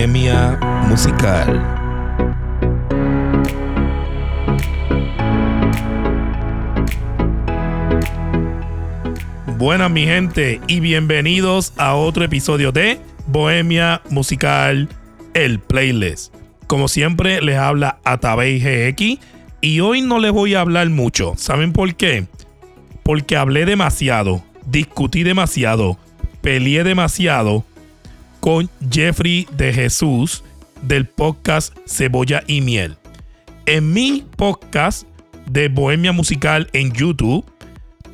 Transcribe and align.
Bohemia 0.00 0.58
Musical. 0.88 1.62
Buenas 9.58 9.90
mi 9.90 10.06
gente 10.06 10.58
y 10.68 10.80
bienvenidos 10.80 11.74
a 11.76 11.96
otro 11.96 12.24
episodio 12.24 12.72
de 12.72 12.98
Bohemia 13.26 14.00
Musical, 14.08 14.88
el 15.34 15.58
playlist. 15.58 16.34
Como 16.66 16.88
siempre 16.88 17.42
les 17.42 17.58
habla 17.58 17.98
Atabey 18.04 18.58
GX 18.58 19.18
y 19.60 19.80
hoy 19.80 20.00
no 20.00 20.18
les 20.18 20.32
voy 20.32 20.54
a 20.54 20.62
hablar 20.62 20.88
mucho. 20.88 21.34
¿Saben 21.36 21.74
por 21.74 21.94
qué? 21.94 22.26
Porque 23.02 23.36
hablé 23.36 23.66
demasiado, 23.66 24.42
discutí 24.64 25.24
demasiado, 25.24 25.98
peleé 26.40 26.84
demasiado 26.84 27.66
con 28.40 28.68
Jeffrey 28.90 29.46
de 29.56 29.72
Jesús 29.72 30.42
del 30.82 31.06
podcast 31.06 31.76
Cebolla 31.86 32.42
y 32.46 32.60
Miel. 32.60 32.96
En 33.66 33.92
mi 33.92 34.24
podcast 34.36 35.06
de 35.46 35.68
Bohemia 35.68 36.12
Musical 36.12 36.68
en 36.72 36.92
YouTube, 36.92 37.44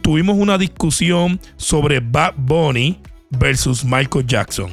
tuvimos 0.02 0.36
una 0.36 0.58
discusión 0.58 1.40
sobre 1.56 2.00
Bad 2.00 2.34
Bunny 2.36 3.00
versus 3.30 3.84
Michael 3.84 4.26
Jackson. 4.26 4.70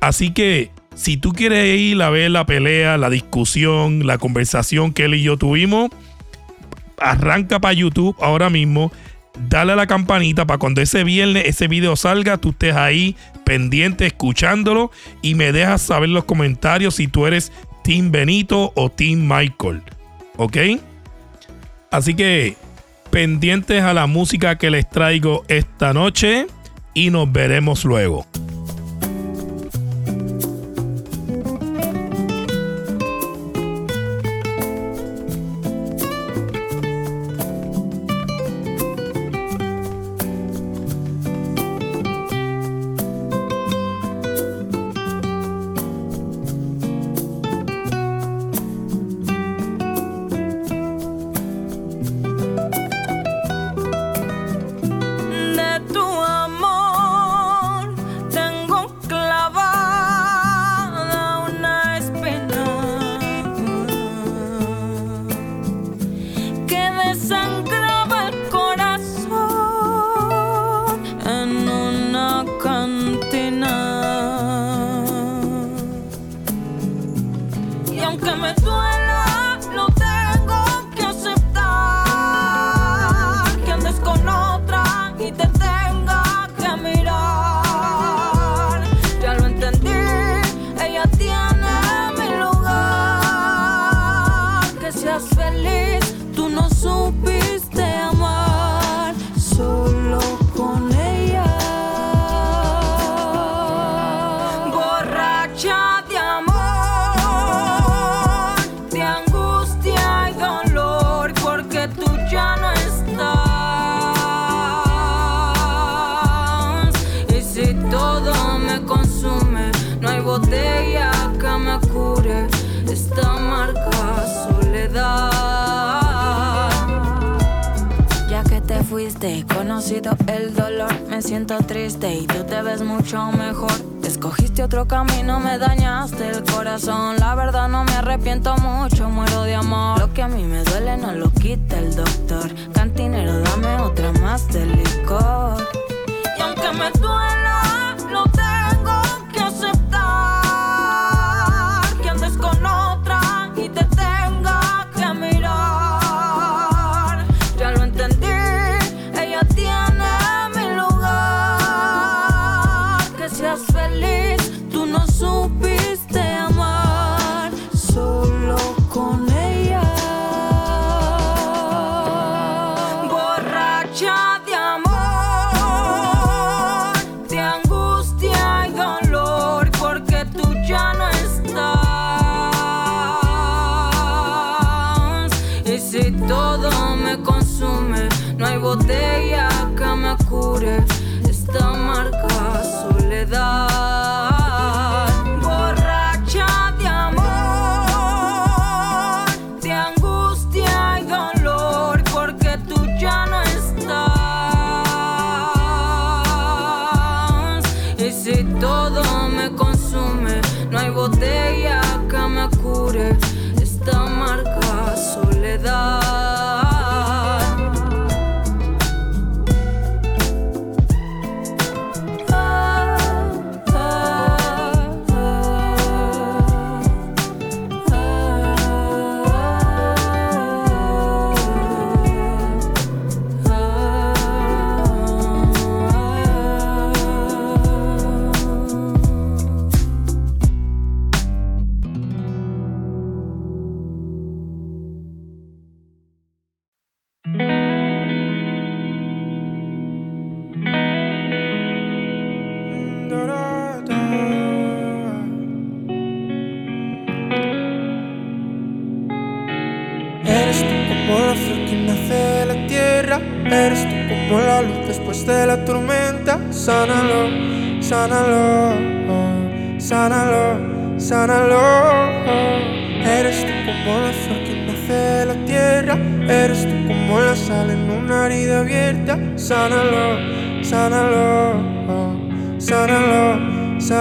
Así 0.00 0.32
que 0.32 0.70
si 0.94 1.16
tú 1.16 1.32
quieres 1.32 1.78
ir 1.78 2.00
a 2.02 2.10
ver 2.10 2.30
la 2.30 2.46
pelea, 2.46 2.98
la 2.98 3.10
discusión, 3.10 4.06
la 4.06 4.18
conversación 4.18 4.92
que 4.92 5.06
él 5.06 5.14
y 5.14 5.22
yo 5.22 5.36
tuvimos, 5.36 5.90
arranca 6.98 7.58
para 7.58 7.74
YouTube 7.74 8.16
ahora 8.20 8.50
mismo 8.50 8.92
dale 9.38 9.72
a 9.72 9.76
la 9.76 9.86
campanita 9.86 10.46
para 10.46 10.58
cuando 10.58 10.80
ese 10.80 11.04
viernes 11.04 11.44
ese 11.46 11.68
video 11.68 11.96
salga, 11.96 12.38
tú 12.38 12.50
estés 12.50 12.74
ahí 12.74 13.16
pendiente 13.44 14.06
escuchándolo 14.06 14.90
y 15.22 15.34
me 15.34 15.52
dejas 15.52 15.82
saber 15.82 16.08
en 16.08 16.14
los 16.14 16.24
comentarios 16.24 16.96
si 16.96 17.08
tú 17.08 17.26
eres 17.26 17.52
Team 17.82 18.10
Benito 18.10 18.72
o 18.74 18.90
Team 18.90 19.20
Michael. 19.20 19.82
¿Ok? 20.36 20.56
Así 21.90 22.14
que 22.14 22.56
pendientes 23.10 23.82
a 23.82 23.94
la 23.94 24.06
música 24.06 24.56
que 24.56 24.70
les 24.70 24.88
traigo 24.88 25.44
esta 25.48 25.92
noche 25.92 26.46
y 26.94 27.10
nos 27.10 27.30
veremos 27.30 27.84
luego. 27.84 28.26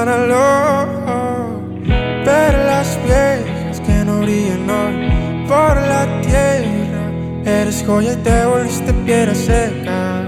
Sánalo. 0.04 1.62
Perlas 2.26 3.00
viejas 3.06 3.80
que 3.82 4.06
no 4.06 4.20
brillan 4.20 4.70
hoy 4.70 5.48
por 5.48 5.76
la 5.76 6.22
tierra. 6.22 7.04
Eres 7.46 7.84
joya 7.86 8.14
y 8.14 8.18
te 8.18 8.46
volviste 8.46 8.94
piedra 9.06 9.36
seca. 9.36 10.22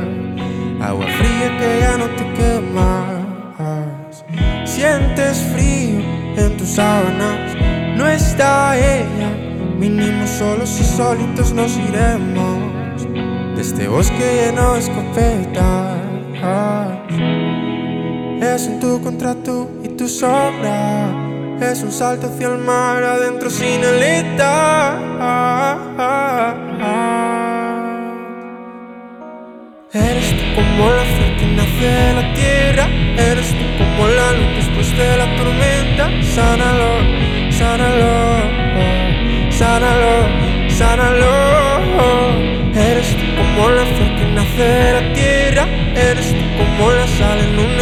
Agua 0.82 1.06
fría 1.18 1.58
que 1.58 1.80
ya 1.82 1.98
no 1.98 2.06
te 2.18 2.34
quemas. 2.34 4.24
Sientes 4.66 5.38
frío 5.54 6.00
en 6.38 6.58
tus 6.58 6.70
sábanas. 6.70 7.56
No 7.98 8.08
está 8.08 8.78
ella. 8.78 9.30
Vinimos 9.80 10.30
solos 10.30 10.80
y 10.80 10.84
solitos 10.84 11.54
nos 11.54 11.78
iremos. 11.78 13.04
De 13.56 13.62
este 13.62 13.88
bosque 13.88 14.46
lleno 14.46 14.74
de 14.74 14.80
escopetas. 14.80 15.96
Es 18.54 18.68
en 18.68 18.80
tu 18.80 19.02
contra 19.02 19.34
tú 19.34 19.68
y 19.84 19.88
tu 19.90 20.08
sombra. 20.08 21.10
Es 21.60 21.82
un 21.82 21.92
salto 21.92 22.28
hacia 22.28 22.48
el 22.48 22.60
mar 22.60 23.04
adentro 23.04 23.50
sin 23.50 23.84
aleta. 23.84 24.98
Eres 29.92 30.30
tú 30.38 30.46
como 30.56 30.84
la 30.98 31.06
flor 31.14 31.32
que 31.40 31.46
nace 31.58 31.88
de 32.00 32.14
la 32.20 32.34
tierra. 32.34 32.86
Eres 33.30 33.50
tú 33.58 33.66
como 33.78 34.08
la 34.08 34.28
luz 34.38 34.52
después 34.60 34.88
de 35.00 35.18
la 35.18 35.28
tormenta. 35.38 36.04
Sánalo, 36.36 36.92
sánalo, 37.60 38.14
sánalo, 39.50 40.16
sánalo. 40.70 41.34
Eres 42.90 43.10
tú 43.18 43.26
como 43.38 43.70
la 43.72 43.86
flor 43.94 44.12
que 44.18 44.26
nace 44.38 44.64
de 44.64 44.90
la 44.98 45.14
tierra. 45.14 45.64
Eres 45.96 46.28
tú 46.38 46.46
como 46.58 46.92
la 46.92 47.08
sal 47.08 47.40
en 47.40 47.60
una 47.60 47.75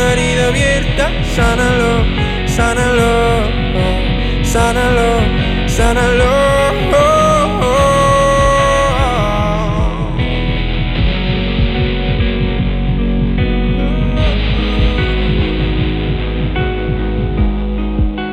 abierta. 0.44 1.10
Sánalo, 1.36 2.06
sánalo 2.48 3.63
sánalo, 4.54 5.10
sánalo. 5.68 6.31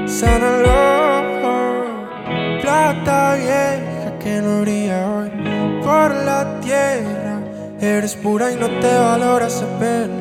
Sánalo, 0.07 0.81
plata 2.61 3.35
vieja 3.37 4.19
que 4.23 4.43
no 4.43 4.61
brilla 4.61 5.09
hoy 5.11 5.31
por 5.83 6.15
la 6.15 6.61
tierra. 6.61 7.41
Eres 7.81 8.15
pura 8.17 8.53
y 8.53 8.57
no 8.57 8.69
te 8.69 8.95
valoras 8.99 9.62
apenas. 9.62 10.20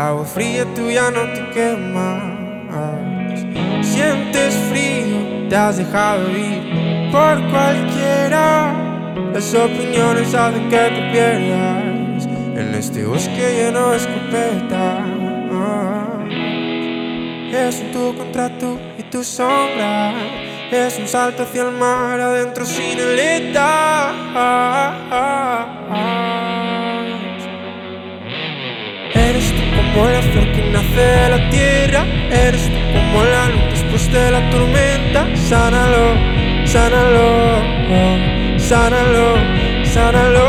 Agua 0.00 0.24
fría 0.24 0.64
tuya 0.74 1.10
no 1.10 1.22
te 1.34 1.42
quema 1.50 2.40
sientes 3.82 4.54
frío, 4.70 5.48
te 5.50 5.56
has 5.56 5.76
dejado 5.76 6.30
ir 6.30 7.10
por 7.12 7.36
cualquiera. 7.50 8.72
Las 9.34 9.54
opiniones 9.54 10.34
hacen 10.34 10.70
que 10.70 10.76
te 10.96 11.02
pierdas 11.12 12.26
en 12.56 12.74
este 12.74 13.04
bosque 13.04 13.44
lleno 13.58 13.90
de 13.90 13.96
escopetas. 13.98 15.04
Es 17.52 17.80
un 17.80 17.92
tú 17.92 18.14
contra 18.16 18.48
tú 18.58 18.78
y 18.98 19.02
tu 19.02 19.22
sombra. 19.22 20.14
Es 20.70 20.98
un 20.98 21.08
salto 21.08 21.42
hacia 21.42 21.62
el 21.62 21.72
mar 21.72 22.18
adentro 22.20 22.64
sin 22.64 22.98
aleta. 22.98 24.14
Como 29.92 30.08
la 30.08 30.22
flor 30.22 30.52
que 30.52 30.62
nace 30.70 31.00
de 31.00 31.28
la 31.28 31.50
tierra. 31.50 32.04
Eres 32.30 32.62
tú 32.68 32.78
como 32.92 33.24
la 33.24 33.48
luz 33.48 33.64
después 33.70 34.12
de 34.12 34.30
la 34.30 34.50
tormenta. 34.50 35.26
Sánalo, 35.36 36.14
sánalo, 36.64 37.28
sánalo, 38.58 39.34
sánalo. 39.84 40.46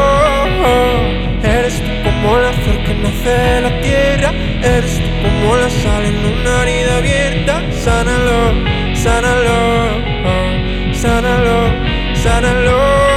Eres 1.43 1.75
tú 1.81 1.91
como 2.03 2.37
la 2.37 2.53
flor 2.53 2.83
que 2.83 2.93
nace 2.95 3.29
de 3.29 3.61
la 3.61 3.81
tierra. 3.81 4.33
Eres 4.63 4.99
tú 4.99 5.09
como 5.23 5.55
la 5.57 5.69
sal 5.69 6.05
en 6.05 6.17
una 6.25 6.63
herida 6.63 6.97
abierta. 6.97 7.61
Sánalo, 7.71 8.53
sánalo, 8.95 9.53
sánalo, 10.93 11.57
sánalo. 12.15 13.10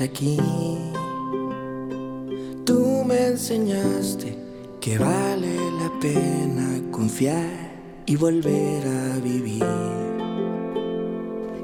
Aquí. 0.00 0.36
Tú 2.64 3.04
me 3.04 3.26
enseñaste 3.26 4.36
que 4.80 4.98
vale 4.98 5.56
la 5.80 5.90
pena 6.00 6.80
confiar 6.90 7.72
y 8.06 8.16
volver 8.16 8.86
a 8.86 9.18
vivir. 9.18 9.64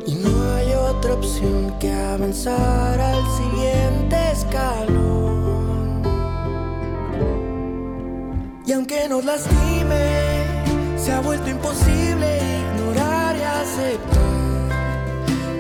Y 0.07 0.15
no 0.17 0.55
hay 0.55 0.73
otra 0.73 1.15
opción 1.15 1.75
que 1.79 1.91
avanzar 1.93 3.01
al 3.01 3.23
siguiente 3.39 4.17
escalón. 4.33 6.03
Y 8.67 8.73
aunque 8.73 9.09
nos 9.09 9.25
lastime, 9.25 10.45
se 10.97 11.13
ha 11.13 11.21
vuelto 11.21 11.49
imposible 11.51 12.39
ignorar 12.73 13.37
y 13.37 13.43
aceptar 13.43 14.25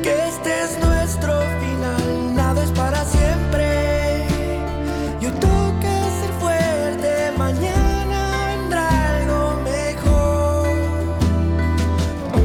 que 0.02 0.28
este 0.28 0.50
es 0.64 0.78
nuestro 0.84 1.32
final 1.60 2.33
es 2.62 2.70
para 2.70 3.04
siempre. 3.04 4.26
Yo 5.20 5.30
toca 5.34 6.10
ser 6.20 6.30
fuerte, 6.40 7.32
mañana 7.36 8.46
vendrá 8.48 8.88
algo 9.16 9.60
mejor. 9.64 10.68
Oh, 12.34 12.38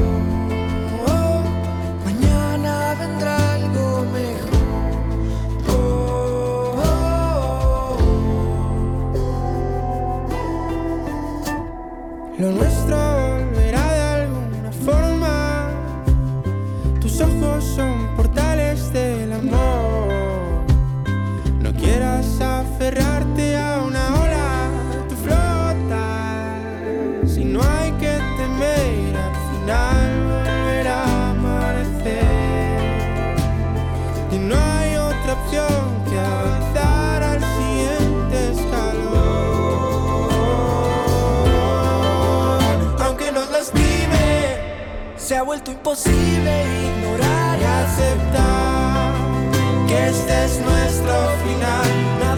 oh, 1.07 1.43
mañana 2.05 2.95
vendrá 2.99 3.53
algo 3.53 4.05
mejor. 4.13 4.59
Oh, 5.67 6.75
Lo 12.37 12.51
nuestro 12.51 13.18
vuelto 45.49 45.71
imposible 45.71 46.63
ignorar 46.89 47.59
y 47.59 47.63
aceptar 47.63 49.13
que 49.87 50.09
este 50.09 50.45
es 50.45 50.61
nuestro 50.61 51.13
final. 51.43 52.28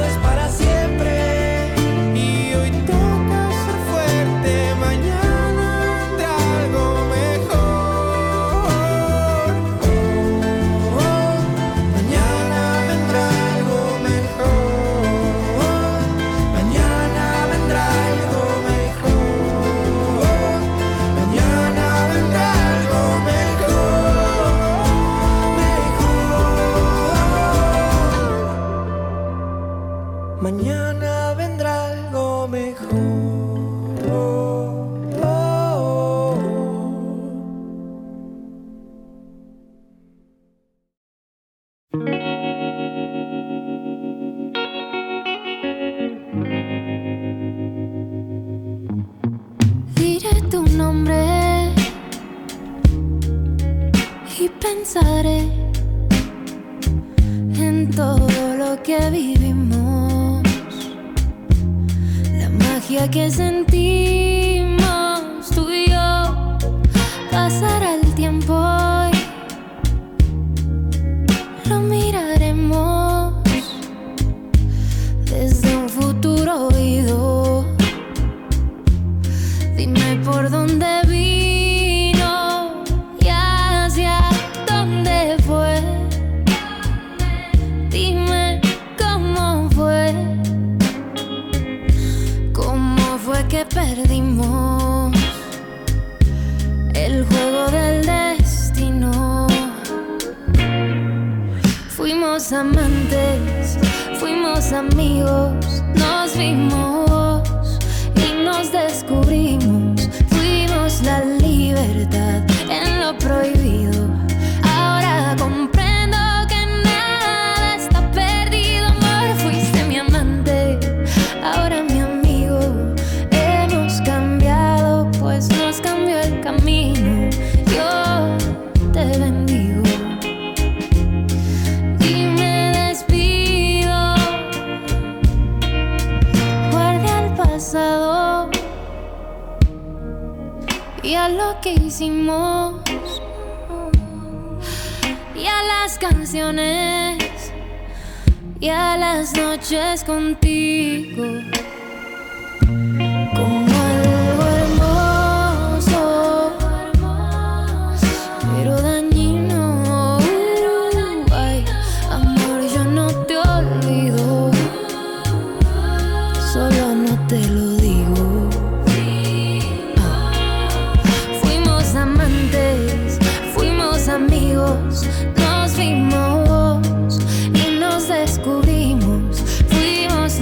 Magia 63.01 63.09
que 63.09 63.50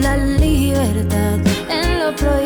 La 0.01 0.15
libertad 0.15 1.39
en 1.69 1.99
lo 1.99 2.15
prohibido. 2.15 2.38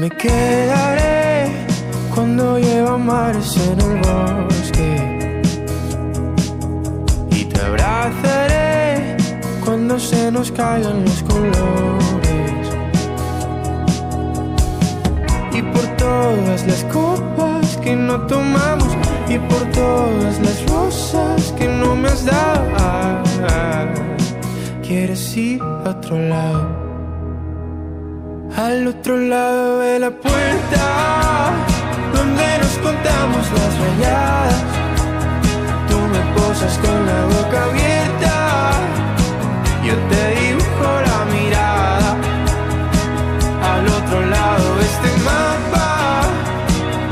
Me 0.00 0.08
quedaré 0.08 1.66
cuando 2.14 2.58
lleva 2.58 2.96
mares 2.96 3.54
en 3.58 3.78
el 3.82 3.98
bosque. 3.98 4.92
Y 7.30 7.44
te 7.44 7.60
abrazaré 7.60 9.18
cuando 9.62 9.98
se 9.98 10.32
nos 10.32 10.50
caigan 10.52 11.04
los 11.04 11.22
colores. 11.24 12.66
Y 15.52 15.60
por 15.60 15.86
todas 15.98 16.66
las 16.66 16.82
copas 16.84 17.76
que 17.82 17.94
no 17.94 18.26
tomamos. 18.26 18.96
Y 19.28 19.38
por 19.38 19.62
todas 19.70 20.40
las 20.40 20.66
rosas 20.70 21.52
que 21.58 21.68
no 21.68 21.94
me 21.94 22.08
has 22.08 22.24
dado. 22.24 22.40
Quieres 24.82 25.36
ir 25.36 25.60
a 25.62 25.90
otro 25.90 26.18
lado 26.18 26.79
al 28.66 28.86
otro 28.86 29.16
lado 29.16 29.78
de 29.80 29.98
la 29.98 30.10
puerta, 30.10 30.84
donde 32.14 32.46
nos 32.62 32.74
contamos 32.86 33.44
las 33.56 33.72
rayadas. 33.84 34.62
Tú 35.88 35.98
me 36.12 36.20
posas 36.36 36.74
con 36.84 36.98
la 37.10 37.20
boca 37.34 37.58
abierta, 37.70 38.34
yo 39.86 39.94
te 40.10 40.22
dibujo 40.40 40.88
la 41.08 41.18
mirada. 41.34 42.10
Al 43.72 43.84
otro 43.98 44.18
lado 44.36 44.66
de 44.78 44.84
este 44.92 45.10
mapa, 45.30 45.88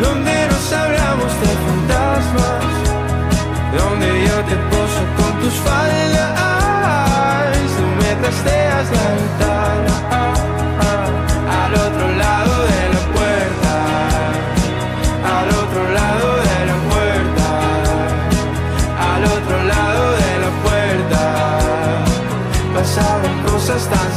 donde 0.05 0.35
nos 0.53 0.73
hablamos 0.73 1.31
de 1.43 1.51
fantasmas, 1.67 2.65
donde 3.79 4.09
yo 4.29 4.37
te 4.51 4.57
poso 4.73 5.01
con 5.19 5.33
tus 5.41 5.57
faldas, 5.67 6.31
tú 7.77 7.85
me 8.01 8.11
trasteas 8.21 8.87
la 8.97 9.07
ventana. 9.17 9.49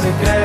secreto. 0.02 0.41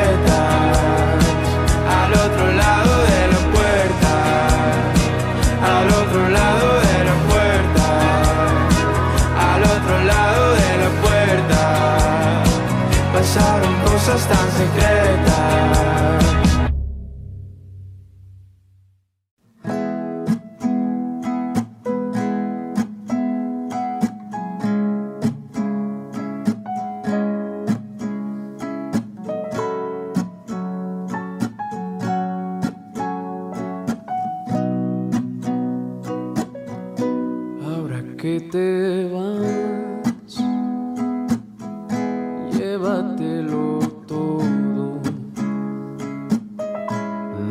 que 38.17 38.39
te 38.39 39.07
vas, 39.13 40.37
llévatelo 42.51 43.79
todo, 44.07 44.99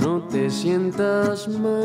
no 0.03 0.23
te 0.27 0.51
sientas 0.51 1.47
mal. 1.49 1.76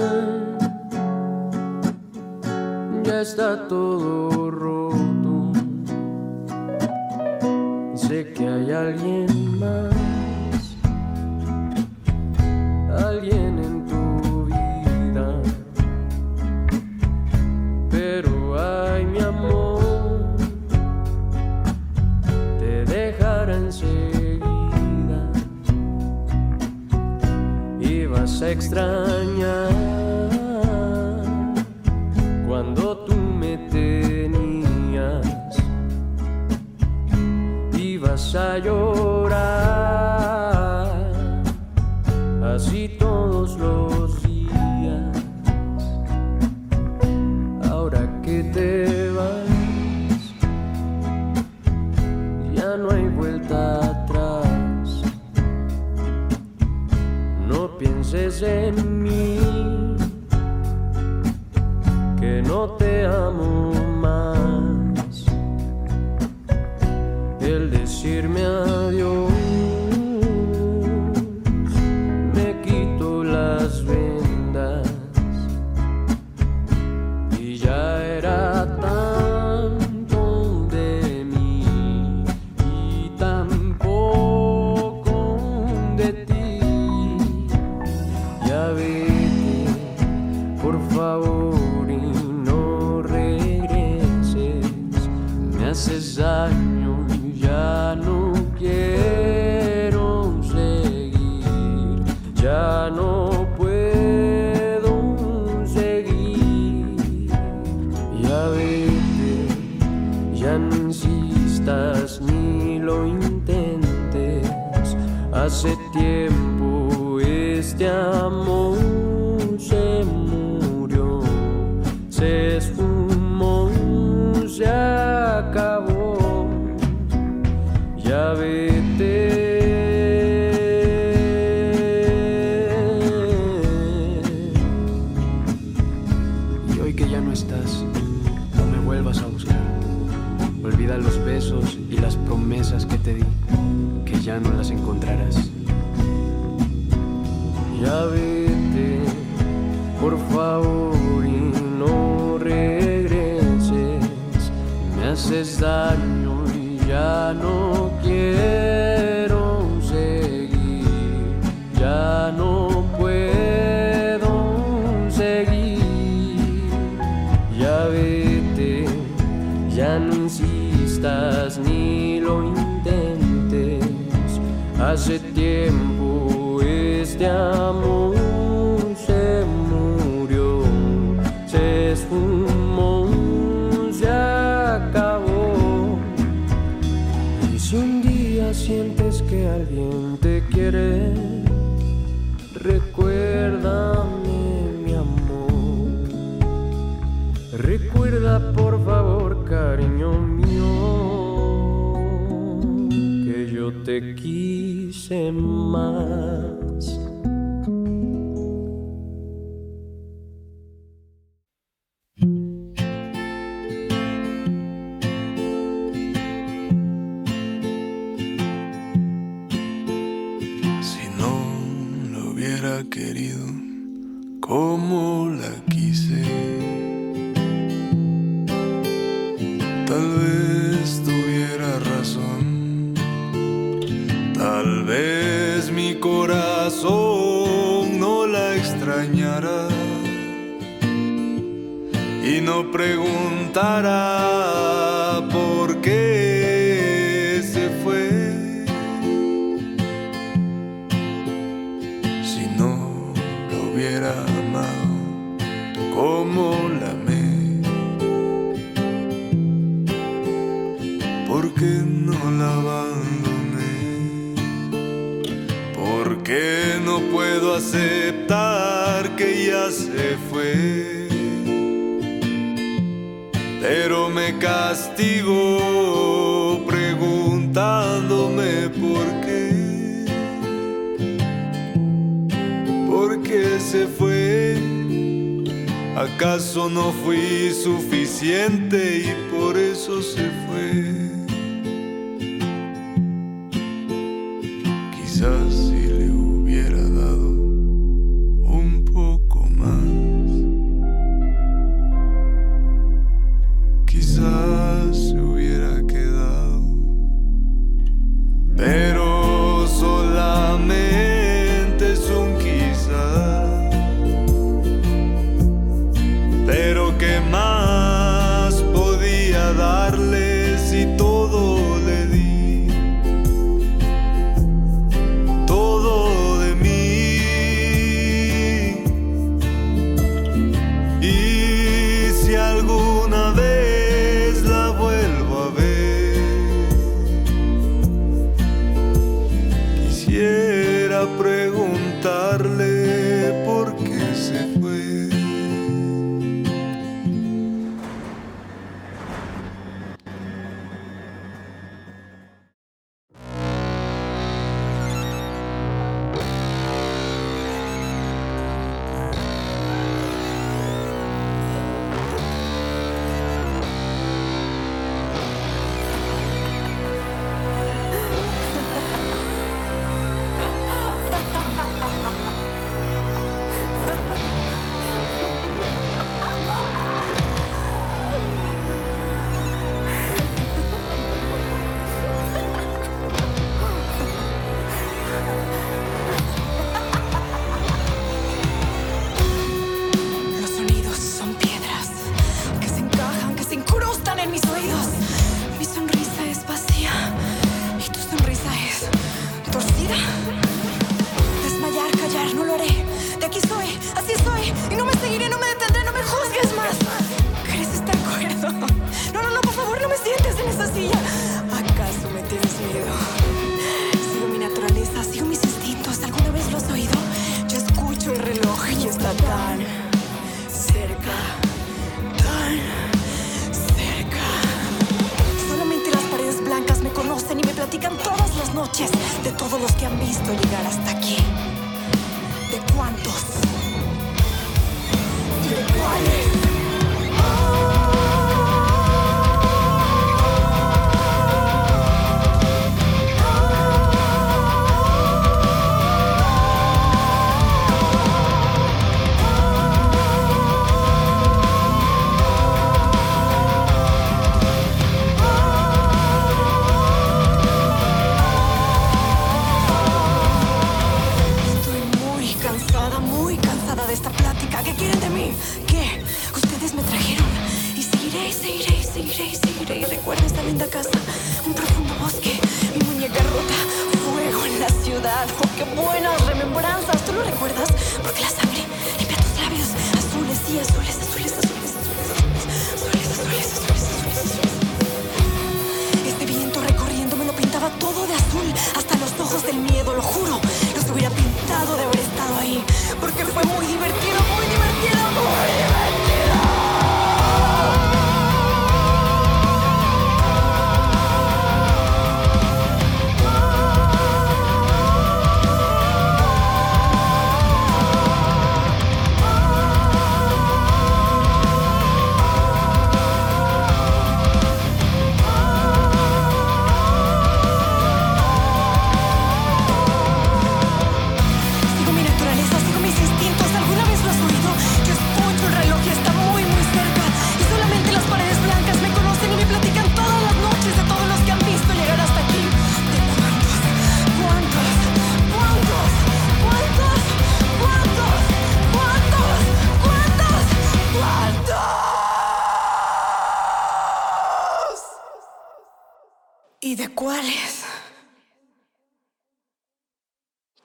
¿Y 546.64 546.76
de 546.76 546.90
cuáles? 546.90 547.64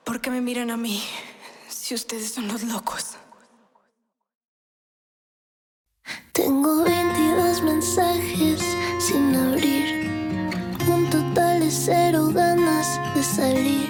¿Por 0.03 0.21
qué 0.21 0.29
me 0.29 0.41
miran 0.41 0.69
a 0.69 0.77
mí 0.77 1.03
si 1.69 1.95
ustedes 1.95 2.33
son 2.33 2.47
los 2.47 2.61
locos? 2.61 3.17
Tengo 6.33 6.83
22 6.83 7.63
mensajes 7.63 8.61
sin 8.99 9.35
abrir. 9.35 10.07
Un 10.87 11.09
total 11.09 11.61
de 11.61 11.71
cero 11.71 12.29
ganas 12.31 12.99
de 13.15 13.23
salir. 13.23 13.89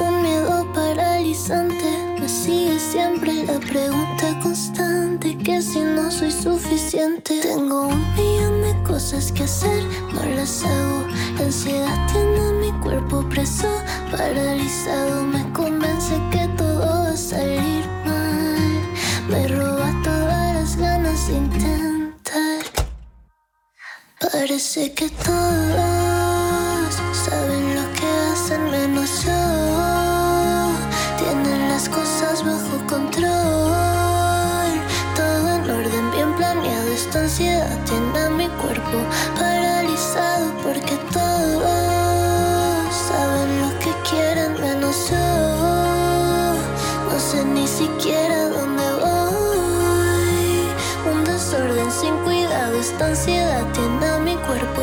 Un 0.00 0.20
miedo 0.20 0.72
paralizante 0.72 2.16
me 2.18 2.28
sigue 2.28 2.76
siempre 2.80 3.44
la 3.44 3.60
pregunta 3.60 4.40
constante 4.42 5.38
que 5.38 5.62
si 5.62 5.78
no 5.78 6.10
soy 6.10 6.32
suficiente. 6.32 7.40
Tengo 7.40 7.86
un 7.86 8.14
millón 8.16 8.63
cosas 8.84 9.32
que 9.32 9.44
hacer, 9.44 9.82
no 10.12 10.22
las 10.36 10.62
hago. 10.62 11.06
La 11.38 11.46
ansiedad 11.46 12.06
tiene 12.12 12.52
mi 12.60 12.72
cuerpo 12.80 13.26
preso, 13.28 13.68
paralizado. 14.10 15.24
Me 15.24 15.42
convence 15.52 16.14
que 16.30 16.46
todo 16.56 16.80
va 16.80 17.08
a 17.08 17.16
salir 17.16 17.86
mal. 18.04 18.80
Me 19.28 19.48
roba 19.48 19.90
todas 20.04 20.54
las 20.54 20.76
ganas 20.76 21.26
de 21.26 21.34
intentar. 21.34 22.62
Parece 24.20 24.92
que 24.92 25.08
todo. 25.10 26.13
esta 52.94 53.06
ansiedad 53.06 53.66
llena 53.74 54.18
mi 54.20 54.36
cuerpo. 54.36 54.82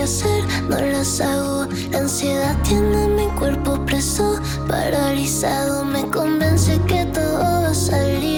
no 0.00 0.80
las 0.80 1.20
hago. 1.20 1.66
La 1.90 1.98
ansiedad 1.98 2.56
tiene 2.62 3.06
mi 3.08 3.26
cuerpo 3.38 3.84
preso, 3.84 4.40
paralizado. 4.66 5.84
Me 5.84 6.08
convence 6.08 6.80
que 6.86 7.04
todo 7.06 7.38
va 7.38 7.68
a 7.68 7.74
salir. 7.74 8.29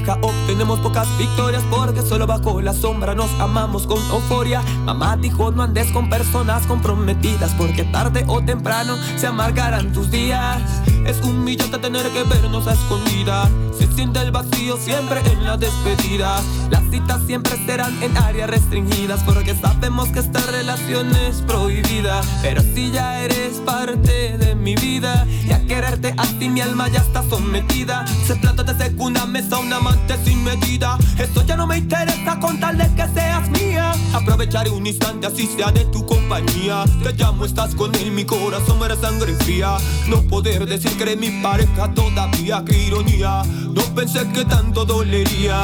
Pareja, 0.00 0.18
obtenemos 0.22 0.80
pocas 0.80 1.06
victorias 1.18 1.62
porque 1.70 2.02
solo 2.02 2.26
bajo 2.26 2.60
la 2.60 2.72
sombra 2.72 3.14
nos 3.14 3.30
amamos 3.40 3.86
con 3.86 3.98
euforia. 4.10 4.62
Mamá 4.84 5.16
dijo 5.16 5.50
no 5.50 5.62
andes 5.62 5.90
con 5.92 6.08
personas 6.08 6.66
comprometidas 6.66 7.54
porque 7.56 7.84
tarde 7.84 8.24
o 8.26 8.42
temprano 8.42 8.96
se 9.16 9.26
amargarán 9.26 9.92
tus 9.92 10.10
días. 10.10 10.62
Es 11.06 11.20
humillante 11.22 11.78
tener 11.78 12.08
que 12.10 12.22
vernos 12.24 12.66
a 12.66 12.72
escondidas. 12.72 13.48
Se 13.76 13.86
siente 13.92 14.20
el 14.20 14.30
vacío 14.30 14.76
siempre 14.76 15.20
en 15.30 15.44
la 15.44 15.56
despedida. 15.56 16.40
Las 16.70 16.82
citas 16.90 17.20
siempre 17.26 17.52
serán 17.66 18.00
en 18.02 18.16
áreas 18.16 18.48
restringidas 18.48 19.22
porque 19.24 19.54
sabemos 19.56 20.08
que 20.10 20.20
esta 20.20 20.40
relación 20.50 21.14
es 21.16 21.42
prohibida. 21.42 22.20
Pero 22.42 22.62
si 22.62 22.90
ya 22.92 23.20
eres 23.22 23.58
parte 23.66 24.38
de 24.38 24.54
mi 24.54 24.76
vida 24.76 25.26
y 25.44 25.52
a 25.52 25.66
quererte 25.66 26.14
así 26.16 26.48
mi 26.48 26.60
alma 26.60 26.88
ya 26.88 27.00
está 27.00 27.22
sometida. 27.28 28.04
Se 28.26 28.36
planta 28.36 28.62
de 28.62 28.74
segunda 28.76 29.26
mesa 29.26 29.58
un 29.58 29.72
amante 29.72 30.16
sin 30.24 30.44
medida. 30.44 30.96
Esto 31.18 31.44
ya 31.44 31.56
no 31.56 31.66
me 31.66 31.78
interesa 31.78 32.38
con 32.38 32.60
tal 32.60 32.78
de 32.78 32.86
que 32.94 33.06
seas 33.14 33.50
mía. 33.50 33.92
Aprovecharé 34.14 34.70
un 34.70 34.86
instante 34.86 35.26
así 35.26 35.48
sea 35.48 35.72
de 35.72 35.84
tu 35.86 36.06
compañía. 36.06 36.84
Te 37.02 37.12
llamo, 37.12 37.44
estás 37.46 37.74
con 37.74 37.94
él, 37.96 38.12
mi 38.12 38.24
corazón 38.24 38.78
me 38.78 38.88
da 38.88 38.96
sangre 38.96 39.34
fría. 39.34 39.76
No 40.08 40.22
poder 40.22 40.66
decir 40.66 40.96
que 40.96 41.02
eres 41.02 41.18
mi 41.18 41.30
pareja 41.42 41.92
todavía, 41.94 42.62
qué 42.64 42.86
ironía. 42.86 43.42
No 43.74 43.82
pensé 43.94 44.26
que 44.28 44.44
tanto 44.44 44.84
dolería. 44.84 45.62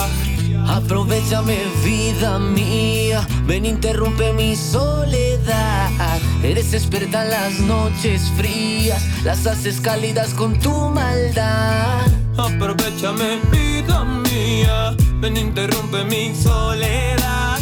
Aprovechame 0.69 1.59
vida 1.85 2.39
mía, 2.39 3.27
ven 3.47 3.65
interrumpe 3.67 4.33
mi 4.33 4.57
soledad. 4.57 6.19
Eres 6.43 6.75
experta 6.75 7.25
en 7.25 7.31
las 7.31 7.61
noches 7.61 8.31
frías, 8.37 9.03
las 9.25 9.47
haces 9.47 9.81
cálidas 9.81 10.35
con 10.35 10.59
tu 10.59 10.73
maldad. 10.91 12.07
Aprovechame, 12.37 13.41
vida 13.51 14.05
mía. 14.05 14.95
Ven, 15.21 15.37
interrumpe 15.37 16.05
mi 16.05 16.35
soledad. 16.35 17.59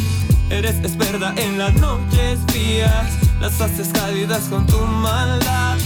Eres 0.51 0.77
experta 0.81 1.33
en 1.37 1.59
las 1.59 1.75
noches 1.75 2.41
frías. 2.49 3.07
Las 3.41 3.61
haces 3.61 3.89
cálidas 3.89 4.45
con 4.51 4.67
tu 4.67 4.79
maldad. 4.79 5.79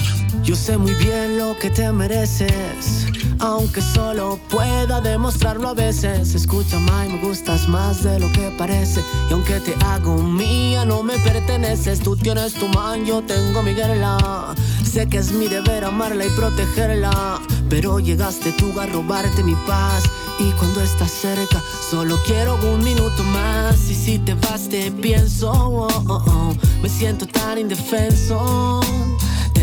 Yo 0.42 0.56
sé 0.56 0.78
muy 0.78 0.94
bien 0.94 1.38
lo 1.38 1.58
que 1.58 1.68
te 1.68 1.92
mereces, 1.92 3.06
aunque 3.40 3.80
solo 3.80 4.38
pueda 4.48 5.00
demostrarlo 5.00 5.68
a 5.68 5.74
veces. 5.74 6.34
Escucha, 6.34 6.78
Mai, 6.78 7.08
me 7.08 7.18
gustas 7.18 7.68
más 7.68 8.02
de 8.02 8.18
lo 8.18 8.30
que 8.32 8.54
parece. 8.58 9.02
Y 9.30 9.32
aunque 9.32 9.60
te 9.60 9.74
hago 9.84 10.16
mía, 10.22 10.84
no 10.84 11.02
me 11.02 11.18
perteneces. 11.18 12.00
Tú 12.00 12.16
tienes 12.16 12.54
tu 12.54 12.68
man, 12.68 13.04
yo 13.04 13.22
tengo 13.22 13.62
mi 13.62 13.74
guerra. 13.74 14.54
Sé 14.84 15.08
que 15.08 15.18
es 15.18 15.32
mi 15.32 15.48
deber 15.48 15.84
amarla 15.84 16.26
y 16.26 16.30
protegerla. 16.30 17.40
Pero 17.68 18.00
llegaste 18.00 18.52
tú 18.52 18.78
a 18.80 18.86
robarte 18.86 19.42
mi 19.42 19.54
paz. 19.66 20.04
Y 20.38 20.50
cuando 20.52 20.80
estás 20.80 21.10
cerca, 21.10 21.60
solo 21.90 22.18
quiero 22.24 22.56
un 22.72 22.82
minuto 22.84 23.22
más. 23.24 23.90
Y 23.90 23.94
si 23.94 24.18
te 24.18 24.34
vas, 24.34 24.68
te 24.68 24.90
pienso. 24.90 25.50
oh, 25.50 25.88
oh, 26.06 26.24
oh. 26.26 26.54
Me 26.82 26.88
siento 26.88 27.26
tan 27.26 27.58
indefenso. 27.58 28.80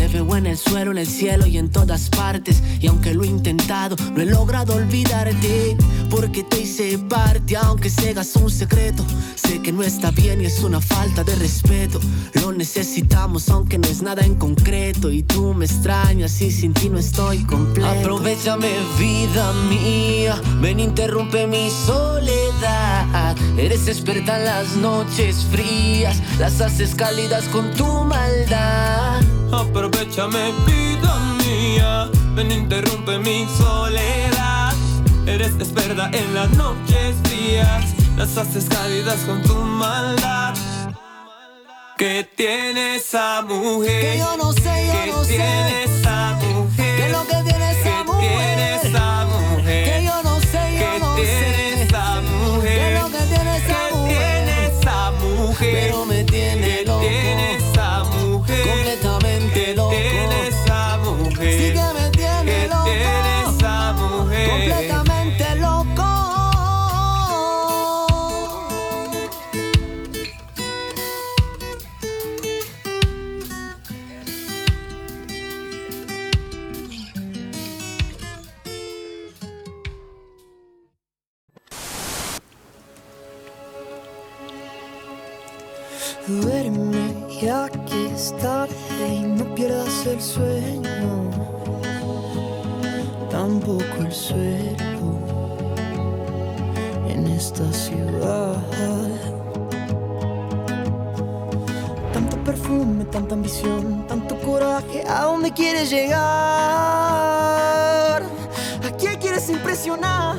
Te 0.06 0.12
veo 0.12 0.36
en 0.36 0.46
el 0.46 0.56
suelo, 0.56 0.92
en 0.92 0.98
el 0.98 1.06
cielo 1.08 1.48
y 1.48 1.58
en 1.58 1.68
todas 1.68 2.08
partes. 2.10 2.62
Y 2.80 2.86
aunque 2.86 3.12
lo 3.12 3.24
he 3.24 3.26
intentado, 3.26 3.96
no 4.14 4.22
he 4.22 4.24
logrado 4.24 4.76
olvidarte. 4.76 5.76
Porque 6.08 6.44
te 6.44 6.60
hice 6.60 6.96
parte, 6.96 7.56
aunque 7.56 7.90
seas 7.90 8.36
un 8.36 8.48
secreto. 8.48 9.04
Sé 9.34 9.60
que 9.60 9.72
no 9.72 9.82
está 9.82 10.12
bien 10.12 10.40
y 10.40 10.44
es 10.44 10.62
una 10.62 10.80
falta 10.80 11.24
de 11.24 11.34
respeto. 11.34 11.98
Lo 12.40 12.52
necesitamos, 12.52 13.48
aunque 13.48 13.78
no 13.78 13.88
es 13.88 14.00
nada 14.00 14.24
en 14.24 14.36
concreto. 14.36 15.10
Y 15.10 15.24
tú 15.24 15.54
me 15.54 15.64
extrañas 15.64 16.40
y 16.40 16.52
sin 16.52 16.72
ti 16.72 16.88
no 16.88 16.98
estoy 16.98 17.42
completo. 17.42 17.88
Aprovechame, 17.88 18.70
vida 19.00 19.52
mía. 19.68 20.40
Ven, 20.60 20.78
interrumpe 20.78 21.48
mi 21.48 21.68
soledad. 21.84 23.36
Eres 23.58 23.88
experta 23.88 24.38
en 24.38 24.44
las 24.44 24.76
noches 24.76 25.44
frías. 25.50 26.22
Las 26.38 26.60
haces 26.60 26.94
cálidas 26.94 27.48
con 27.48 27.72
tu 27.72 28.04
maldad. 28.04 29.20
Aprovechame, 29.56 30.52
vida 30.66 31.18
mía. 31.44 32.10
Ven, 32.34 32.52
interrumpe 32.52 33.18
mi 33.18 33.46
soledad. 33.56 34.74
Eres 35.26 35.54
experta 35.58 36.10
en 36.12 36.34
las 36.34 36.50
noches 36.50 37.16
frías. 37.24 37.94
Las 38.16 38.36
haces 38.36 38.66
cálidas 38.68 39.18
con 39.26 39.42
tu 39.42 39.54
maldad. 39.54 40.54
¿Qué 41.98 42.28
tiene 42.36 42.96
esa 42.96 43.42
mujer? 43.42 44.00
Que 44.02 44.18
yo 44.18 44.36
no 44.36 44.52
sé, 44.52 44.86
yo 44.86 44.92
¿Qué 44.92 45.10
no 45.12 45.24
sé. 45.24 45.28
tiene 45.36 45.84
esa 45.84 45.95
es 90.06 90.12
el 90.12 90.22
sueño, 90.22 91.30
tampoco 93.30 93.84
el 94.00 94.12
suelo 94.12 95.18
en 97.08 97.26
esta 97.26 97.72
ciudad. 97.72 98.56
Tanto 102.12 102.36
perfume, 102.44 103.04
tanta 103.06 103.34
ambición, 103.34 104.06
tanto 104.06 104.38
coraje, 104.40 105.02
¿a 105.08 105.24
dónde 105.24 105.52
quieres 105.52 105.90
llegar? 105.90 106.22
¿A 108.22 108.90
quién 108.98 109.18
quieres 109.18 109.48
impresionar? 109.50 110.36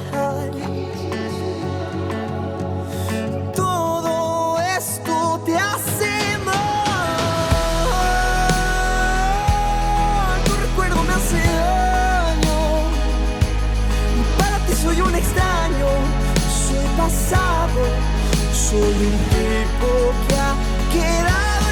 soy 16.67 16.85
pasado, 16.97 17.81
soy 18.53 18.79
un 18.79 19.17
tipo 19.29 20.13
que 20.27 20.35
ha 20.35 20.55
quedado. 20.91 21.66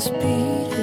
heart. 0.00 0.73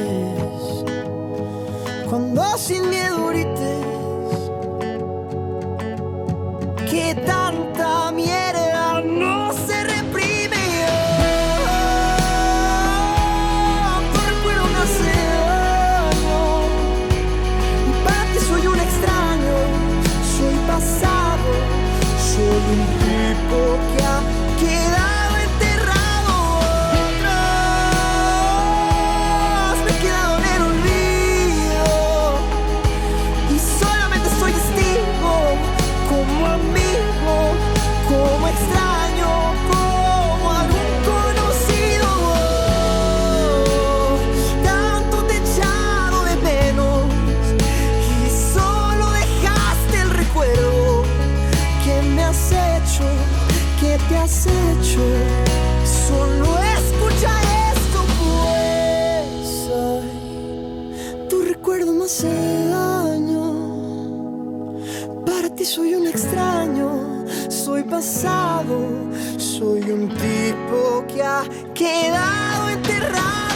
Soy 69.38 69.92
un 69.92 70.10
tipo 70.10 71.06
que 71.08 71.22
ha 71.22 71.44
quedado 71.76 72.70
enterrado. 72.70 73.51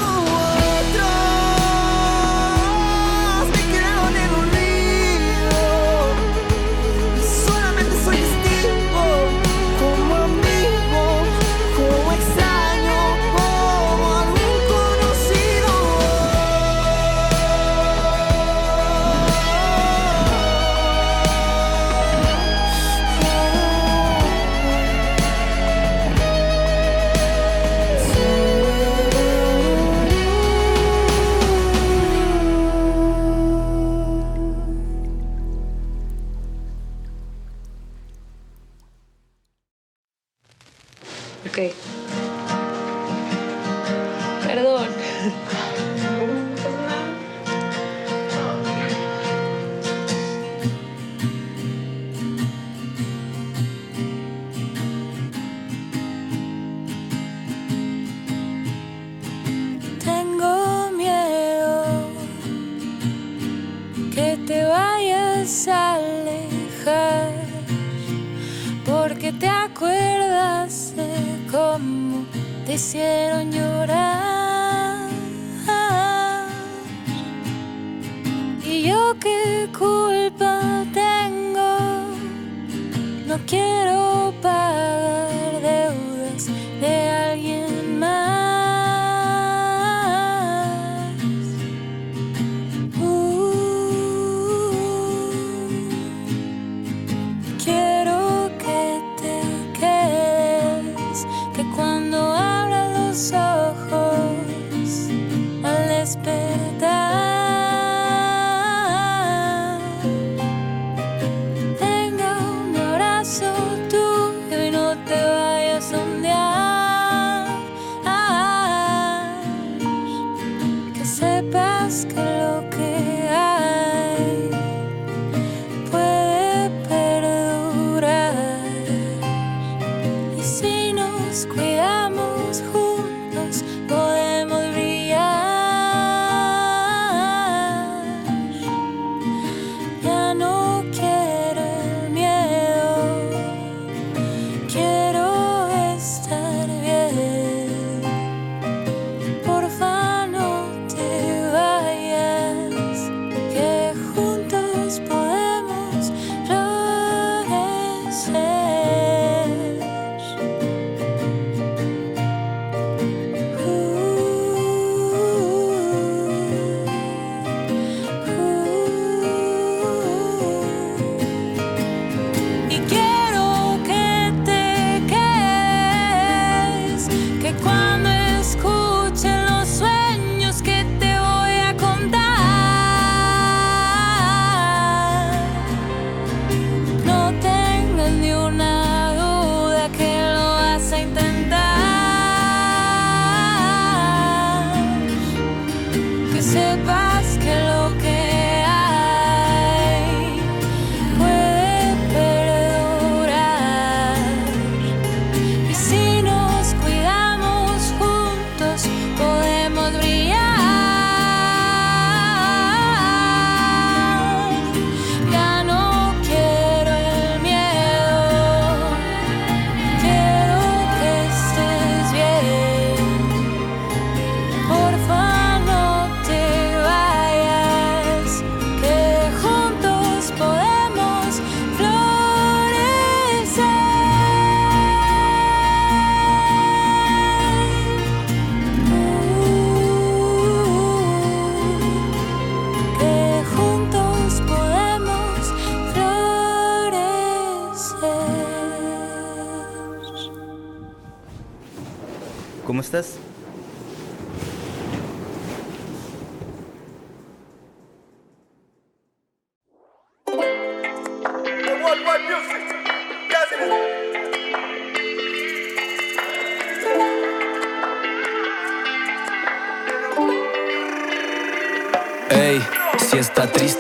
despair. 106.06 106.45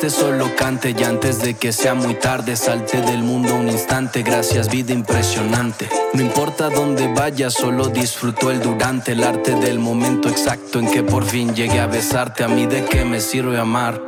Solo 0.10 0.56
cante 0.56 0.96
y 0.98 1.04
antes 1.04 1.42
de 1.42 1.56
que 1.56 1.72
sea 1.72 1.94
muy 1.96 2.16
tarde 2.16 2.56
salte 2.56 3.02
del 3.02 3.24
mundo 3.24 3.56
un 3.56 3.70
instante, 3.70 4.24
gracias 4.24 4.70
vida 4.70 4.94
impresionante. 4.94 5.90
No 6.14 6.22
importa 6.22 6.70
dónde 6.70 7.12
vaya, 7.14 7.50
solo 7.50 7.88
disfruto 7.88 8.52
el 8.52 8.62
durante, 8.62 9.14
el 9.14 9.24
arte 9.24 9.56
del 9.56 9.80
momento 9.80 10.30
exacto 10.30 10.80
en 10.80 10.92
que 10.92 11.02
por 11.02 11.26
fin 11.26 11.56
llegué 11.56 11.80
a 11.80 11.88
besarte. 11.88 12.44
A 12.44 12.48
mí 12.48 12.66
de 12.66 12.86
qué 12.86 13.06
me 13.06 13.20
sirve 13.20 13.58
amar. 13.58 14.02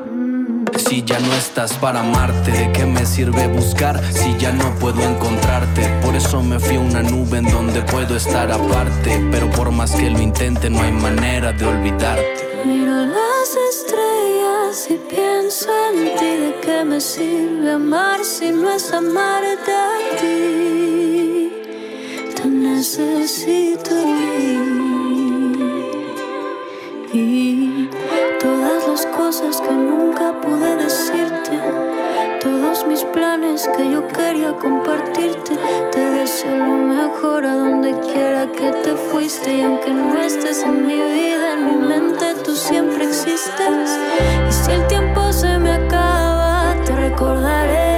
Si 0.78 1.04
ya 1.04 1.20
no 1.20 1.34
estás 1.34 1.74
para 1.74 2.02
amarte, 2.02 2.52
¿de 2.52 2.72
qué 2.72 2.86
me 2.86 3.06
sirve 3.06 3.48
buscar 3.48 4.02
si 4.14 4.36
ya 4.38 4.52
no 4.52 4.76
puedo 4.76 5.02
encontrarte? 5.02 5.88
Por 6.04 6.16
eso 6.16 6.44
me 6.44 6.60
fui 6.60 6.76
a 6.76 6.80
una 6.80 7.02
nube 7.02 7.40
en 7.40 7.50
donde 7.50 7.82
puedo 7.82 8.16
estar 8.16 8.52
aparte, 8.52 9.26
pero 9.32 9.50
por 9.50 9.72
más 9.72 9.92
que 9.92 10.10
lo 10.10 10.22
intente 10.22 10.70
no 10.70 10.82
hay 10.82 10.92
manera 10.92 11.54
de 11.54 11.66
olvidarte. 11.66 12.64
Miro 12.66 12.94
las 12.94 13.50
estrellas 13.74 14.07
pienso 15.48 15.70
en 15.92 16.18
ti. 16.18 16.26
¿De 16.26 16.60
qué 16.62 16.84
me 16.84 17.00
sirve 17.00 17.72
amar 17.72 18.24
si 18.24 18.52
no 18.52 18.70
es 18.70 18.92
amarte 18.92 19.72
a 19.72 19.98
ti? 20.20 21.52
Te 22.36 22.46
necesito 22.48 23.96
ti. 24.04 24.60
Y 27.14 27.90
todas 28.42 28.88
las 28.88 29.06
cosas 29.06 29.62
que 29.62 29.72
nunca 29.72 30.34
pude 30.42 30.76
decirte. 30.76 30.87
Mis 32.88 33.04
planes 33.04 33.70
que 33.76 33.92
yo 33.92 34.08
quería 34.08 34.54
compartirte. 34.54 35.58
Te 35.92 36.00
deseo 36.00 36.56
lo 36.56 36.78
mejor 36.78 37.46
a 37.46 37.54
donde 37.56 37.92
quiera 38.00 38.50
que 38.52 38.72
te 38.84 38.96
fuiste. 38.96 39.58
Y 39.58 39.62
aunque 39.62 39.92
no 39.92 40.18
estés 40.22 40.64
en 40.64 40.88
mi 40.88 40.96
vida, 40.96 41.54
en 41.54 41.66
mi 41.66 41.88
mente 41.88 42.36
tú 42.46 42.56
siempre 42.56 43.04
existes. 43.06 44.00
Y 44.48 44.52
si 44.52 44.72
el 44.72 44.88
tiempo 44.88 45.34
se 45.34 45.58
me 45.58 45.74
acaba, 45.74 46.76
te 46.86 46.96
recordaré. 46.96 47.97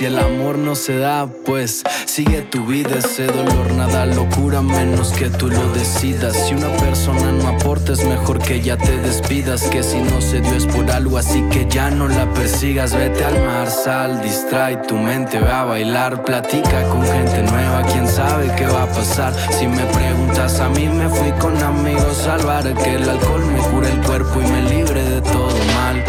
Si 0.00 0.06
el 0.06 0.18
amor 0.18 0.56
no 0.56 0.76
se 0.76 0.96
da, 0.96 1.28
pues 1.44 1.82
sigue 2.06 2.40
tu 2.40 2.64
vida, 2.64 2.88
ese 3.00 3.26
dolor, 3.26 3.70
nada 3.74 4.06
locura 4.06 4.62
menos 4.62 5.10
que 5.10 5.28
tú 5.28 5.48
lo 5.48 5.72
decidas. 5.74 6.34
Si 6.48 6.54
una 6.54 6.74
persona 6.78 7.30
no 7.32 7.48
aporta, 7.48 7.92
es 7.92 8.02
mejor 8.06 8.38
que 8.38 8.62
ya 8.62 8.78
te 8.78 8.96
despidas, 8.96 9.64
que 9.64 9.82
si 9.82 9.98
no 9.98 10.22
se 10.22 10.40
dio 10.40 10.54
es 10.54 10.64
por 10.64 10.90
algo, 10.90 11.18
así 11.18 11.42
que 11.50 11.66
ya 11.68 11.90
no 11.90 12.08
la 12.08 12.32
persigas. 12.32 12.94
Vete 12.94 13.22
al 13.26 13.44
mar, 13.44 13.68
sal, 13.68 14.22
distrae 14.22 14.78
tu 14.78 14.96
mente, 14.96 15.38
ve 15.38 15.50
a 15.50 15.64
bailar, 15.64 16.24
platica 16.24 16.82
con 16.88 17.02
gente 17.02 17.42
nueva, 17.42 17.82
quién 17.92 18.08
sabe 18.08 18.50
qué 18.56 18.64
va 18.68 18.84
a 18.84 18.92
pasar. 18.92 19.34
Si 19.50 19.66
me 19.66 19.84
preguntas, 19.84 20.60
a 20.60 20.70
mí 20.70 20.88
me 20.88 21.10
fui 21.10 21.30
con 21.32 21.62
amigos 21.62 22.26
al 22.26 22.42
bar, 22.46 22.72
que 22.72 22.94
el 22.94 23.06
alcohol 23.06 23.44
me 23.44 23.58
cura 23.68 23.90
el 23.90 24.00
cuerpo 24.00 24.40
y 24.40 24.50
me 24.50 24.62
libre 24.62 25.04
de 25.04 25.20
todo 25.20 25.58
mal. 25.74 25.99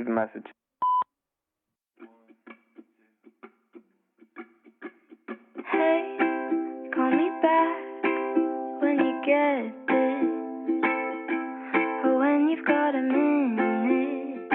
Leave 0.00 0.08
a 0.08 0.10
message. 0.10 0.46
Hey, 5.70 6.18
call 6.94 7.10
me 7.10 7.30
back 7.42 8.02
when 8.80 8.96
you 8.98 9.20
get 9.26 9.86
this, 9.88 10.28
or 12.04 12.18
when 12.18 12.48
you've 12.48 12.66
got 12.66 12.94
a 12.94 13.02
minute. 13.02 14.50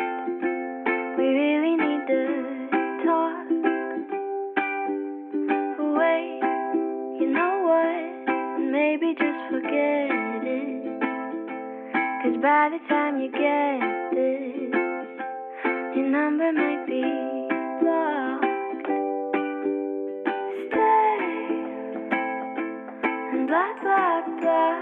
We 1.17 1.25
really 1.25 1.75
need 1.75 2.07
to 2.07 2.23
talk. 3.05 3.47
Wait, 5.99 6.41
you 7.21 7.27
know 7.31 7.55
what? 7.69 8.61
Maybe 8.61 9.13
just 9.13 9.41
forget 9.51 10.43
it. 10.47 11.01
Cause 12.23 12.41
by 12.41 12.69
the 12.71 12.79
time 12.89 13.19
you 13.19 13.31
get 13.31 14.04
number 16.05 16.51
might 16.53 16.85
be 16.85 17.01
blocked. 17.81 18.45
Stay 20.69 21.17
and 23.33 23.47
blah 23.47 23.73
blah 23.81 24.21
blah. 24.39 24.77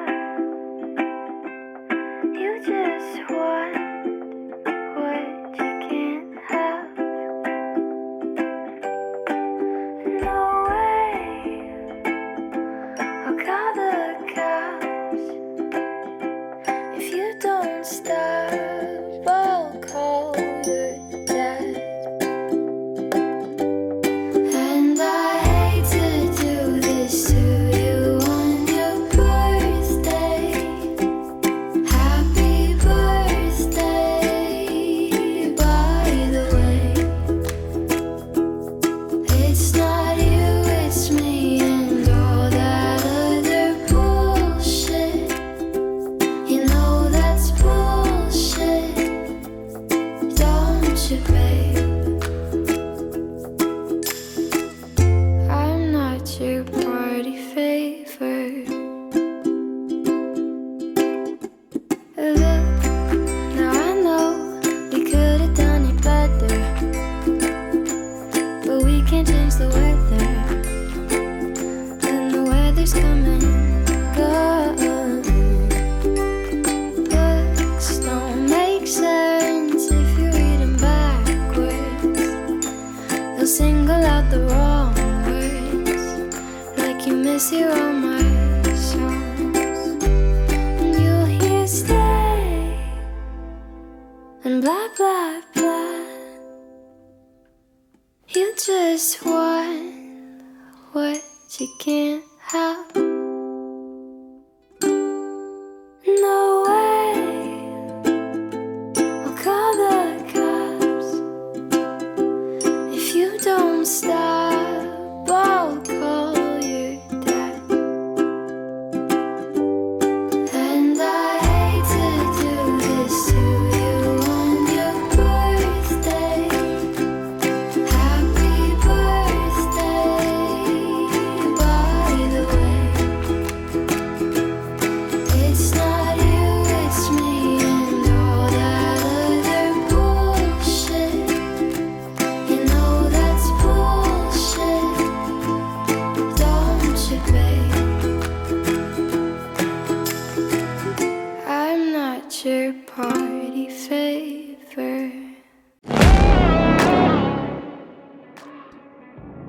You 2.39 2.51
just 2.59 2.92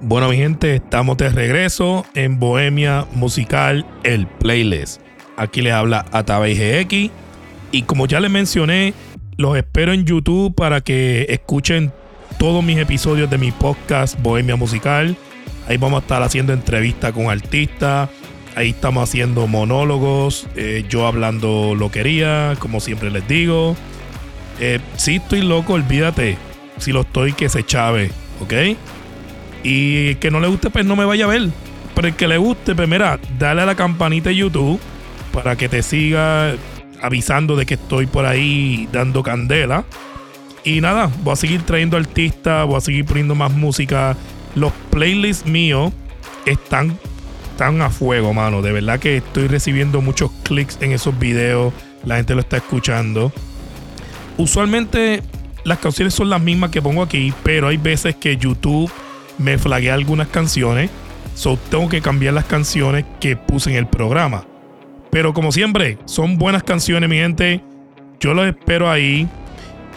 Bueno, 0.06 0.28
mi 0.28 0.36
gente, 0.36 0.74
estamos 0.74 1.16
de 1.16 1.30
regreso 1.30 2.04
en 2.14 2.38
Bohemia 2.38 3.06
Musical, 3.14 3.86
el 4.02 4.26
playlist. 4.26 5.00
Aquí 5.38 5.62
les 5.62 5.72
habla 5.72 6.04
Atabey 6.12 6.54
GX. 6.54 7.10
Y 7.72 7.82
como 7.84 8.06
ya 8.06 8.20
les 8.20 8.30
mencioné, 8.30 8.92
los 9.38 9.56
espero 9.56 9.94
en 9.94 10.04
YouTube 10.04 10.54
para 10.54 10.82
que 10.82 11.24
escuchen 11.30 11.90
todos 12.38 12.62
mis 12.62 12.76
episodios 12.76 13.30
de 13.30 13.38
mi 13.38 13.50
podcast 13.50 14.20
Bohemia 14.20 14.56
Musical. 14.56 15.16
Ahí 15.68 15.78
vamos 15.78 16.00
a 16.00 16.02
estar 16.02 16.22
haciendo 16.22 16.52
entrevistas 16.52 17.12
con 17.12 17.30
artistas. 17.30 18.10
Ahí 18.56 18.70
estamos 18.70 19.08
haciendo 19.08 19.46
monólogos. 19.46 20.46
eh, 20.54 20.84
yo 20.86 21.06
hablando 21.06 21.74
loquería, 21.74 22.56
como 22.58 22.80
siempre 22.80 23.10
les 23.10 23.26
digo. 23.26 23.74
Eh, 24.60 24.80
si 24.98 25.16
estoy 25.16 25.40
loco, 25.40 25.72
olvídate. 25.72 26.36
Si 26.76 26.92
lo 26.92 27.00
estoy, 27.00 27.32
que 27.32 27.48
se 27.48 27.64
chave. 27.64 28.10
¿Ok? 28.42 28.52
Y 29.64 30.14
que 30.16 30.30
no 30.30 30.38
le 30.38 30.46
guste, 30.46 30.70
pues 30.70 30.84
no 30.84 30.94
me 30.94 31.04
vaya 31.04 31.24
a 31.24 31.28
ver. 31.28 31.48
Pero 31.94 32.08
el 32.08 32.14
que 32.14 32.28
le 32.28 32.36
guste, 32.36 32.74
pues 32.74 32.88
mira, 32.88 33.18
dale 33.38 33.62
a 33.62 33.66
la 33.66 33.74
campanita 33.74 34.28
de 34.28 34.36
YouTube 34.36 34.78
para 35.32 35.56
que 35.56 35.68
te 35.68 35.82
siga 35.82 36.54
avisando 37.02 37.56
de 37.56 37.66
que 37.66 37.74
estoy 37.74 38.06
por 38.06 38.26
ahí 38.26 38.88
dando 38.92 39.22
candela. 39.22 39.84
Y 40.64 40.80
nada, 40.80 41.10
voy 41.22 41.32
a 41.32 41.36
seguir 41.36 41.62
trayendo 41.62 41.96
artistas, 41.96 42.66
voy 42.66 42.76
a 42.76 42.80
seguir 42.80 43.04
poniendo 43.04 43.34
más 43.34 43.52
música. 43.52 44.16
Los 44.54 44.72
playlists 44.90 45.46
míos 45.46 45.92
están, 46.46 46.98
están 47.50 47.82
a 47.82 47.90
fuego, 47.90 48.32
mano. 48.32 48.62
De 48.62 48.72
verdad 48.72 48.98
que 48.98 49.18
estoy 49.18 49.48
recibiendo 49.48 50.00
muchos 50.00 50.30
clics 50.42 50.78
en 50.80 50.92
esos 50.92 51.18
videos. 51.18 51.72
La 52.04 52.16
gente 52.16 52.34
lo 52.34 52.40
está 52.40 52.58
escuchando. 52.58 53.32
Usualmente 54.36 55.22
las 55.64 55.78
canciones 55.78 56.14
son 56.14 56.28
las 56.30 56.40
mismas 56.40 56.70
que 56.70 56.82
pongo 56.82 57.02
aquí, 57.02 57.32
pero 57.42 57.68
hay 57.68 57.76
veces 57.76 58.16
que 58.16 58.36
YouTube 58.36 58.90
me 59.38 59.58
flaguea 59.58 59.94
algunas 59.94 60.28
canciones. 60.28 60.90
So 61.34 61.56
tengo 61.70 61.88
que 61.88 62.00
cambiar 62.00 62.34
las 62.34 62.44
canciones 62.44 63.04
que 63.20 63.36
puse 63.36 63.70
en 63.70 63.76
el 63.76 63.86
programa. 63.86 64.44
Pero 65.10 65.34
como 65.34 65.52
siempre, 65.52 65.98
son 66.04 66.38
buenas 66.38 66.62
canciones, 66.62 67.08
mi 67.08 67.16
gente. 67.16 67.62
Yo 68.20 68.34
los 68.34 68.46
espero 68.46 68.90
ahí. 68.90 69.28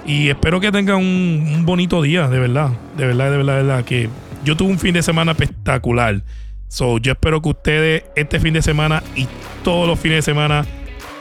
Y 0.05 0.29
espero 0.29 0.59
que 0.59 0.71
tengan 0.71 0.97
un, 0.97 1.53
un 1.55 1.65
bonito 1.65 2.01
día, 2.01 2.27
de 2.27 2.39
verdad. 2.39 2.69
De 2.95 3.05
verdad, 3.05 3.31
de 3.31 3.37
verdad, 3.37 3.57
de 3.57 3.63
verdad. 3.63 3.85
Que 3.85 4.09
yo 4.43 4.55
tuve 4.55 4.69
un 4.69 4.79
fin 4.79 4.93
de 4.93 5.03
semana 5.03 5.31
espectacular. 5.31 6.23
So, 6.69 6.97
yo 6.97 7.13
espero 7.13 7.41
que 7.41 7.49
ustedes 7.49 8.03
este 8.15 8.39
fin 8.39 8.53
de 8.53 8.61
semana 8.61 9.01
y 9.15 9.27
todos 9.63 9.87
los 9.87 9.99
fines 9.99 10.17
de 10.17 10.21
semana 10.21 10.65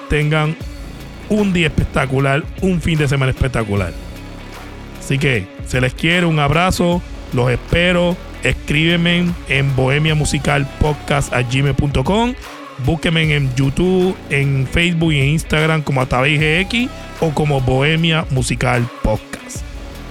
tengan 0.08 0.56
un 1.28 1.52
día 1.52 1.68
espectacular, 1.68 2.44
un 2.62 2.80
fin 2.80 2.98
de 2.98 3.08
semana 3.08 3.30
espectacular. 3.30 3.92
Así 4.98 5.18
que 5.18 5.46
se 5.66 5.80
les 5.80 5.94
quiere, 5.94 6.26
un 6.26 6.38
abrazo, 6.38 7.02
los 7.32 7.50
espero. 7.50 8.16
Escríbeme 8.42 9.32
en 9.48 9.76
bohemia 9.76 10.14
musical 10.14 10.68
podcast 10.78 11.32
gmail.com. 11.52 12.34
Búsquenme 12.84 13.34
en 13.34 13.54
YouTube, 13.54 14.14
en 14.30 14.66
Facebook 14.66 15.12
y 15.12 15.20
en 15.20 15.28
Instagram 15.30 15.82
como 15.82 16.02
AtabeIGX 16.02 16.90
o 17.20 17.30
como 17.30 17.60
Bohemia 17.60 18.26
Musical 18.30 18.86
Podcast. 19.02 19.62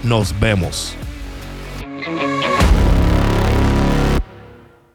Nos 0.04 0.38
vemos. 0.40 0.98